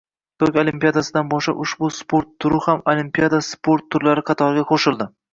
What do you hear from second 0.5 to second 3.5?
olimpiadasidan boshlab ushbu sport turi ham olimpiada